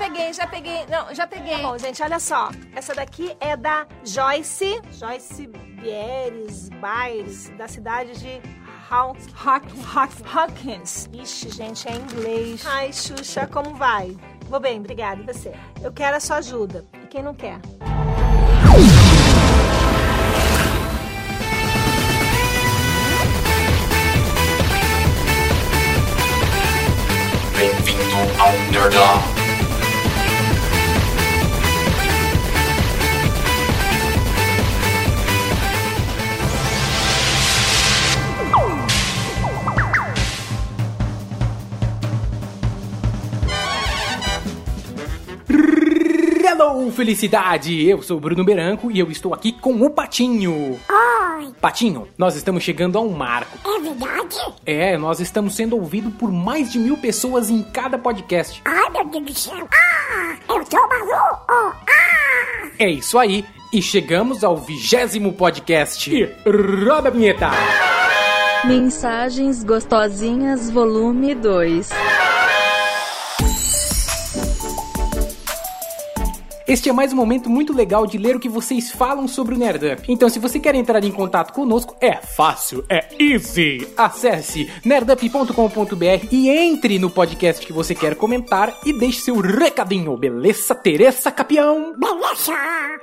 peguei, 0.00 0.32
já 0.32 0.46
peguei. 0.46 0.86
Não, 0.86 1.14
já 1.14 1.26
peguei. 1.26 1.56
Tá 1.56 1.62
bom, 1.62 1.76
gente, 1.76 2.02
olha 2.02 2.18
só. 2.18 2.50
Essa 2.74 2.94
daqui 2.94 3.36
é 3.38 3.54
da 3.54 3.86
Joyce. 4.02 4.80
Joyce 4.92 5.46
Bieres, 5.46 6.70
Baires, 6.80 7.50
da 7.58 7.68
cidade 7.68 8.18
de 8.18 8.40
Hawkins. 8.90 9.28
Hawkins. 10.34 11.08
Ixi, 11.12 11.50
gente, 11.50 11.86
é 11.86 11.92
inglês. 11.92 12.64
Ai, 12.66 12.92
Xuxa, 12.92 13.46
como 13.46 13.74
vai? 13.74 14.16
Vou 14.48 14.58
bem, 14.58 14.78
obrigada. 14.78 15.20
E 15.20 15.26
você? 15.26 15.52
Eu 15.82 15.92
quero 15.92 16.16
a 16.16 16.20
sua 16.20 16.36
ajuda. 16.36 16.84
E 17.02 17.06
quem 17.06 17.22
não 17.22 17.34
quer? 17.34 17.60
Bem-vindo 27.54 28.40
ao 28.40 28.52
Nerdão. 28.72 29.39
Hello, 46.62 46.92
felicidade! 46.92 47.88
Eu 47.88 48.02
sou 48.02 48.18
o 48.18 48.20
Bruno 48.20 48.44
Beranco 48.44 48.90
e 48.90 48.98
eu 48.98 49.10
estou 49.10 49.32
aqui 49.32 49.50
com 49.50 49.80
o 49.80 49.88
Patinho. 49.88 50.78
Oi, 50.90 51.52
Patinho, 51.58 52.06
nós 52.18 52.36
estamos 52.36 52.62
chegando 52.62 52.98
a 52.98 53.00
um 53.00 53.08
marco. 53.08 53.56
é 53.66 53.80
verdade? 53.80 54.36
É, 54.66 54.98
nós 54.98 55.20
estamos 55.20 55.54
sendo 55.56 55.74
ouvidos 55.76 56.12
por 56.16 56.30
mais 56.30 56.70
de 56.70 56.78
mil 56.78 56.98
pessoas 56.98 57.48
em 57.48 57.62
cada 57.62 57.96
podcast. 57.96 58.60
Ai, 58.66 58.90
meu 58.90 59.06
Deus 59.06 59.24
do 59.24 59.34
céu. 59.34 59.68
Ah, 59.72 60.36
eu 60.50 60.62
tô 60.66 60.76
maluco. 60.86 61.44
Ah, 61.48 61.72
É 62.78 62.90
isso 62.90 63.18
aí, 63.18 63.42
e 63.72 63.80
chegamos 63.80 64.44
ao 64.44 64.58
vigésimo 64.58 65.32
podcast. 65.32 66.14
E 66.14 66.24
roda 66.86 67.08
a 67.08 67.10
vinheta! 67.10 67.48
Mensagens 68.66 69.64
Gostosinhas 69.64 70.68
Volume 70.68 71.34
2 71.34 71.88
Este 76.70 76.88
é 76.88 76.92
mais 76.92 77.12
um 77.12 77.16
momento 77.16 77.50
muito 77.50 77.72
legal 77.72 78.06
de 78.06 78.16
ler 78.16 78.36
o 78.36 78.38
que 78.38 78.48
vocês 78.48 78.92
falam 78.92 79.26
sobre 79.26 79.56
o 79.56 79.58
Nerdup. 79.58 80.04
Então, 80.06 80.28
se 80.28 80.38
você 80.38 80.60
quer 80.60 80.76
entrar 80.76 81.02
em 81.02 81.10
contato 81.10 81.52
conosco, 81.52 81.96
é 82.00 82.14
fácil, 82.14 82.84
é 82.88 83.08
easy. 83.18 83.88
Acesse 83.96 84.70
nerdup.com.br 84.84 86.28
e 86.30 86.48
entre 86.48 86.96
no 87.00 87.10
podcast 87.10 87.66
que 87.66 87.72
você 87.72 87.92
quer 87.92 88.14
comentar 88.14 88.72
e 88.86 88.92
deixe 88.92 89.18
seu 89.18 89.40
recadinho, 89.40 90.16
beleza, 90.16 90.72
Teresa 90.72 91.32
Capião? 91.32 91.92
beleza. 91.98 92.52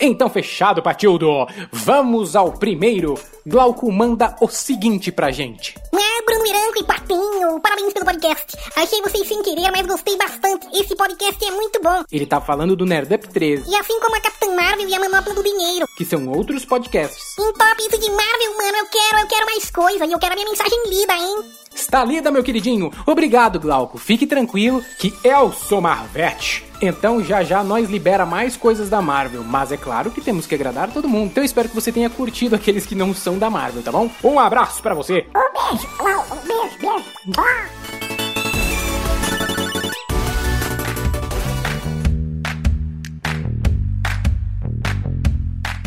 Então, 0.00 0.30
fechado, 0.30 0.80
Patildo. 0.80 1.48
Vamos 1.72 2.36
ao 2.36 2.52
primeiro. 2.52 3.18
Glauco 3.44 3.90
manda 3.90 4.36
o 4.40 4.46
seguinte 4.46 5.10
pra 5.10 5.32
gente. 5.32 5.74
Ah, 5.92 6.07
Bruno 6.28 6.42
Miranco 6.42 6.78
e 6.78 6.84
Patinho, 6.84 7.58
parabéns 7.58 7.94
pelo 7.94 8.04
podcast. 8.04 8.54
Achei 8.76 9.00
vocês 9.00 9.26
sem 9.26 9.42
querer, 9.42 9.70
mas 9.72 9.86
gostei 9.86 10.14
bastante. 10.18 10.66
Esse 10.78 10.94
podcast 10.94 11.42
é 11.42 11.50
muito 11.52 11.80
bom. 11.80 12.04
Ele 12.12 12.26
tá 12.26 12.38
falando 12.38 12.76
do 12.76 12.84
Nerdup 12.84 13.26
13, 13.28 13.64
E 13.66 13.74
assim 13.74 13.98
como 13.98 14.14
a 14.14 14.20
Capitã 14.20 14.54
Marvel 14.54 14.86
e 14.86 14.94
a 14.94 15.00
Manopla 15.00 15.32
do 15.32 15.42
Dinheiro. 15.42 15.86
que 15.96 16.04
são 16.04 16.28
outros 16.28 16.66
podcasts. 16.66 17.38
Em 17.38 17.50
top 17.54 17.76
isso 17.80 17.98
de 17.98 18.10
Marvel, 18.10 18.56
mano, 18.58 18.76
eu 18.76 18.86
quero, 18.88 19.18
eu 19.20 19.26
quero 19.26 19.46
mais 19.46 19.70
coisa. 19.70 20.04
E 20.04 20.12
eu 20.12 20.18
quero 20.18 20.34
a 20.34 20.36
minha 20.36 20.50
mensagem 20.50 20.78
lida, 20.90 21.14
hein? 21.14 21.44
Está 21.74 22.04
lida, 22.04 22.30
meu 22.30 22.44
queridinho. 22.44 22.92
Obrigado, 23.06 23.58
Glauco. 23.58 23.96
Fique 23.96 24.26
tranquilo 24.26 24.84
que 24.98 25.14
eu 25.24 25.50
sou 25.50 25.80
Marvete. 25.80 26.67
Então 26.80 27.22
já 27.22 27.42
já 27.42 27.64
nós 27.64 27.90
libera 27.90 28.24
mais 28.24 28.56
coisas 28.56 28.88
da 28.88 29.02
Marvel, 29.02 29.42
mas 29.42 29.72
é 29.72 29.76
claro 29.76 30.10
que 30.10 30.20
temos 30.20 30.46
que 30.46 30.54
agradar 30.54 30.90
todo 30.90 31.08
mundo. 31.08 31.26
Então 31.26 31.42
espero 31.42 31.68
que 31.68 31.74
você 31.74 31.90
tenha 31.90 32.08
curtido 32.08 32.54
aqueles 32.54 32.86
que 32.86 32.94
não 32.94 33.12
são 33.12 33.38
da 33.38 33.50
Marvel, 33.50 33.82
tá 33.82 33.90
bom? 33.90 34.08
Um 34.22 34.38
abraço 34.38 34.80
pra 34.80 34.94
você. 34.94 35.26
Um 35.34 35.72
beijo, 35.72 35.88
um 35.98 36.46
beijo, 36.46 36.78
beijo. 36.78 37.04
Ah. 37.36 37.78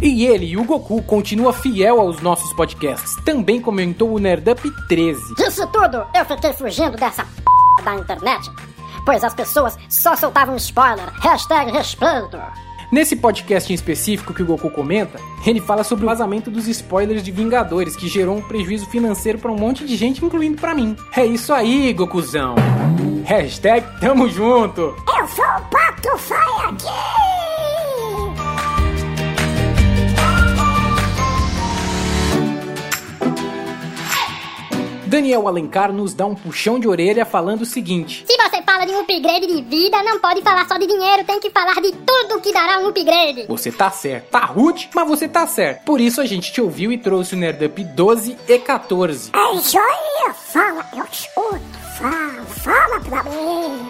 E 0.04 0.26
ele, 0.26 0.58
o 0.58 0.64
Goku, 0.64 1.04
continua 1.04 1.54
fiel 1.54 2.02
aos 2.02 2.22
nossos 2.22 2.52
podcasts. 2.54 3.16
Também 3.24 3.62
comentou 3.62 4.12
o 4.12 4.18
Nerdup 4.18 4.60
13. 4.88 5.22
Isso 5.38 5.68
tudo 5.68 6.04
eu 6.16 6.26
fiquei 6.26 6.52
fugindo 6.54 6.98
dessa 6.98 7.24
p 7.24 7.84
da 7.84 7.96
internet. 7.96 8.50
Pois 9.06 9.24
as 9.24 9.34
pessoas 9.34 9.78
só 9.90 10.16
soltavam 10.16 10.56
spoiler. 10.56 11.10
Hashtag 11.22 11.72
respeito. 11.72 12.38
Nesse 12.92 13.16
podcast 13.16 13.72
em 13.72 13.76
específico 13.76 14.34
que 14.34 14.44
o 14.44 14.46
Goku 14.46 14.70
comenta, 14.70 15.18
ele 15.46 15.62
fala 15.62 15.82
sobre 15.82 16.04
o 16.04 16.10
vazamento 16.10 16.52
dos 16.52 16.68
spoilers 16.68 17.24
de 17.24 17.32
Vingadores, 17.32 17.96
que 17.96 18.10
gerou 18.10 18.36
um 18.36 18.42
prejuízo 18.42 18.86
financeiro 18.86 19.40
pra 19.40 19.50
um 19.50 19.56
monte 19.56 19.86
de 19.86 19.96
gente, 19.96 20.24
incluindo 20.24 20.60
pra 20.60 20.76
mim. 20.76 20.98
É 21.16 21.26
isso 21.26 21.54
aí, 21.54 21.94
Gokuzão. 21.94 22.56
Hashtag 23.24 23.88
tamo 24.02 24.28
junto. 24.28 24.82
Eu 24.82 25.28
sou 25.30 25.46
o 25.46 25.62
Pato 25.70 26.18
Saiyajin! 26.18 27.32
Daniel 35.12 35.46
Alencar 35.46 35.92
nos 35.92 36.14
dá 36.14 36.26
um 36.26 36.34
puxão 36.34 36.80
de 36.80 36.88
orelha 36.88 37.26
falando 37.26 37.64
o 37.64 37.66
seguinte: 37.66 38.24
Se 38.26 38.38
fala 38.82 38.86
de 38.86 38.94
um 38.94 39.02
upgrade 39.02 39.48
de 39.48 39.62
vida, 39.62 40.02
não 40.04 40.20
pode 40.20 40.42
falar 40.42 40.68
só 40.68 40.78
de 40.78 40.88
dinheiro, 40.88 41.24
tem 41.24 41.40
que 41.40 41.52
falar 41.52 41.76
de 41.76 41.92
tudo 41.92 42.42
que 42.42 42.52
dará 42.52 42.80
um 42.80 42.88
upgrade. 42.88 43.46
Você 43.48 43.72
tá 43.72 43.92
certo. 43.92 44.30
Tá 44.30 44.46
rude, 44.46 44.90
mas 44.94 45.08
você 45.08 45.28
tá 45.28 45.46
certo. 45.46 45.84
Por 45.84 46.02
isso 46.02 46.20
a 46.20 46.26
gente 46.26 46.52
te 46.52 46.62
ouviu 46.62 46.92
e 46.92 46.98
trouxe 46.98 47.36
o 47.36 47.38
Nerdup 47.38 47.84
12 47.84 48.38
e 48.48 48.58
14. 48.58 49.32
É 49.34 49.40
aí, 49.40 50.34
fala, 50.34 50.86
eu 50.96 51.06
escuto, 51.12 51.62
fala, 51.98 52.44
fala 52.46 53.00
pra 53.02 53.24
mim. 53.24 53.88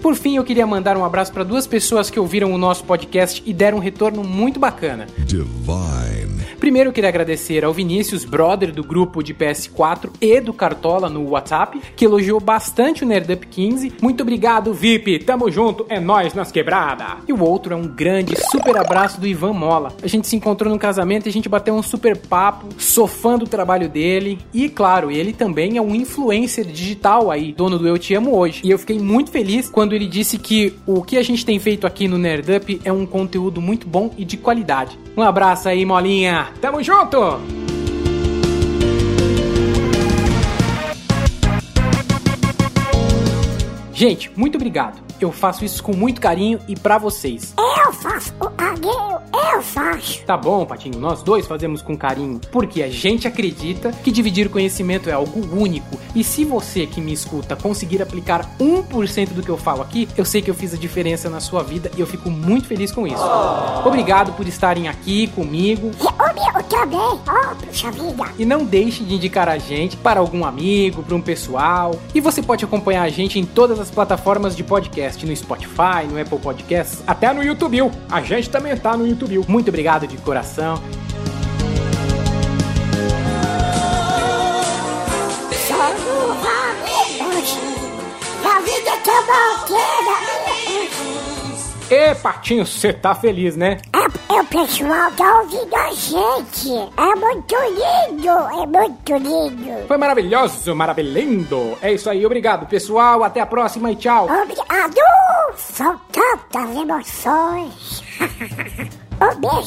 Por 0.00 0.14
fim, 0.14 0.36
eu 0.36 0.44
queria 0.44 0.66
mandar 0.66 0.96
um 0.96 1.04
abraço 1.04 1.32
para 1.32 1.44
duas 1.44 1.66
pessoas 1.66 2.08
que 2.08 2.18
ouviram 2.20 2.52
o 2.52 2.58
nosso 2.58 2.84
podcast 2.84 3.42
e 3.44 3.52
deram 3.52 3.78
um 3.78 3.80
retorno 3.80 4.22
muito 4.24 4.58
bacana. 4.60 5.06
Divine. 5.18 6.17
Primeiro, 6.68 6.90
eu 6.90 6.92
queria 6.92 7.08
agradecer 7.08 7.64
ao 7.64 7.72
Vinícius, 7.72 8.26
brother 8.26 8.70
do 8.74 8.84
grupo 8.84 9.22
de 9.22 9.32
PS4 9.32 10.10
e 10.20 10.38
do 10.38 10.52
Cartola 10.52 11.08
no 11.08 11.30
WhatsApp, 11.30 11.80
que 11.96 12.04
elogiou 12.04 12.38
bastante 12.38 13.02
o 13.02 13.06
Nerdup 13.06 13.46
15. 13.46 13.94
Muito 14.02 14.20
obrigado, 14.20 14.74
VIP. 14.74 15.20
Tamo 15.20 15.50
junto, 15.50 15.86
é 15.88 15.98
nós 15.98 16.34
nas 16.34 16.52
quebrada. 16.52 17.22
E 17.26 17.32
o 17.32 17.42
outro 17.42 17.72
é 17.72 17.76
um 17.76 17.88
grande 17.88 18.34
super 18.50 18.76
abraço 18.76 19.18
do 19.18 19.26
Ivan 19.26 19.54
Mola. 19.54 19.94
A 20.02 20.06
gente 20.06 20.26
se 20.28 20.36
encontrou 20.36 20.70
no 20.70 20.78
casamento 20.78 21.24
e 21.24 21.30
a 21.30 21.32
gente 21.32 21.48
bateu 21.48 21.72
um 21.72 21.82
super 21.82 22.14
papo, 22.18 22.66
sofando 22.76 23.46
o 23.46 23.48
trabalho 23.48 23.88
dele. 23.88 24.38
E 24.52 24.68
claro, 24.68 25.10
ele 25.10 25.32
também 25.32 25.78
é 25.78 25.80
um 25.80 25.94
influencer 25.94 26.66
digital 26.66 27.30
aí, 27.30 27.50
dono 27.50 27.78
do 27.78 27.88
Eu 27.88 27.96
Te 27.96 28.12
Amo 28.12 28.36
Hoje. 28.36 28.60
E 28.62 28.70
eu 28.70 28.78
fiquei 28.78 28.98
muito 28.98 29.30
feliz 29.30 29.70
quando 29.70 29.94
ele 29.94 30.06
disse 30.06 30.36
que 30.36 30.74
o 30.86 31.02
que 31.02 31.16
a 31.16 31.22
gente 31.22 31.46
tem 31.46 31.58
feito 31.58 31.86
aqui 31.86 32.06
no 32.06 32.18
Nerdup 32.18 32.78
é 32.84 32.92
um 32.92 33.06
conteúdo 33.06 33.58
muito 33.58 33.88
bom 33.88 34.10
e 34.18 34.24
de 34.26 34.36
qualidade. 34.36 34.98
Um 35.16 35.22
abraço 35.22 35.68
aí, 35.68 35.84
Molinha. 35.84 36.57
Tamo 36.60 36.82
junto! 36.82 37.18
Gente, 43.92 44.30
muito 44.36 44.54
obrigado. 44.54 45.00
Eu 45.20 45.32
faço 45.32 45.64
isso 45.64 45.82
com 45.82 45.92
muito 45.92 46.20
carinho 46.20 46.60
e 46.68 46.76
pra 46.76 46.98
vocês. 46.98 47.52
Eu 47.58 47.92
faço 47.92 48.32
Tá 50.26 50.36
bom, 50.36 50.64
Patinho, 50.64 50.98
nós 50.98 51.22
dois 51.22 51.46
fazemos 51.46 51.82
com 51.82 51.96
carinho, 51.96 52.40
porque 52.50 52.82
a 52.82 52.90
gente 52.90 53.26
acredita 53.26 53.92
que 53.92 54.10
dividir 54.10 54.48
conhecimento 54.48 55.08
é 55.08 55.12
algo 55.12 55.40
único. 55.56 55.98
E 56.14 56.24
se 56.24 56.44
você 56.44 56.86
que 56.86 57.00
me 57.00 57.12
escuta 57.12 57.56
conseguir 57.56 58.02
aplicar 58.02 58.56
1% 58.58 59.28
do 59.32 59.42
que 59.42 59.48
eu 59.48 59.56
falo 59.56 59.82
aqui, 59.82 60.08
eu 60.16 60.24
sei 60.24 60.42
que 60.42 60.50
eu 60.50 60.54
fiz 60.54 60.74
a 60.74 60.76
diferença 60.76 61.28
na 61.28 61.40
sua 61.40 61.62
vida 61.62 61.90
e 61.96 62.00
eu 62.00 62.06
fico 62.06 62.30
muito 62.30 62.66
feliz 62.66 62.92
com 62.92 63.06
isso. 63.06 63.24
Obrigado 63.84 64.32
por 64.32 64.46
estarem 64.46 64.88
aqui 64.88 65.26
comigo 65.28 65.90
E 67.68 67.86
oh, 67.86 68.42
e 68.42 68.44
não 68.44 68.64
deixe 68.64 69.02
de 69.04 69.14
indicar 69.14 69.48
a 69.48 69.58
gente 69.58 69.96
para 69.96 70.20
algum 70.20 70.44
amigo, 70.44 71.02
para 71.02 71.14
um 71.14 71.20
pessoal. 71.20 71.98
E 72.14 72.20
você 72.20 72.42
pode 72.42 72.64
acompanhar 72.64 73.02
a 73.02 73.08
gente 73.08 73.38
em 73.38 73.44
todas 73.44 73.78
as 73.80 73.90
plataformas 73.90 74.56
de 74.56 74.62
podcast, 74.62 75.24
no 75.24 75.34
Spotify, 75.34 76.06
no 76.10 76.20
Apple 76.20 76.38
Podcasts, 76.38 77.02
até 77.06 77.32
no 77.32 77.42
YouTube. 77.42 77.78
A 78.10 78.20
gente 78.22 78.50
também 78.50 78.76
tá 78.76 78.96
no 78.96 79.06
YouTube. 79.06 79.44
Muito 79.48 79.68
obrigado 79.68 79.97
de 80.06 80.16
coração. 80.18 80.80
A 88.44 88.60
vida 88.60 88.90
é 91.90 92.10
Ê, 92.10 92.14
Patinho, 92.14 92.66
você 92.66 92.92
tá 92.92 93.14
feliz, 93.14 93.56
né? 93.56 93.78
É, 93.94 94.34
o 94.40 94.44
pessoal 94.44 95.10
tá 95.12 95.40
ouvindo 95.40 95.74
a 95.74 95.90
gente. 95.92 96.70
É 96.96 97.14
muito 97.14 97.54
lindo, 97.56 98.28
é 98.28 98.66
muito 98.66 99.16
lindo. 99.16 99.86
Foi 99.88 99.96
maravilhoso, 99.96 100.74
maravilhando. 100.74 101.78
É 101.80 101.92
isso 101.92 102.10
aí, 102.10 102.26
obrigado, 102.26 102.66
pessoal. 102.66 103.24
Até 103.24 103.40
a 103.40 103.46
próxima 103.46 103.90
e 103.90 103.96
tchau. 103.96 104.26
Obrigado! 104.26 104.96
São 105.56 105.98
tantas 106.12 106.76
emoções. 106.76 108.02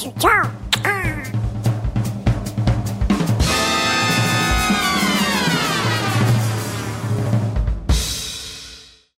um 0.06 0.12
beijo, 0.12 0.12
tchau. 0.19 0.31
Ah. 0.31 0.70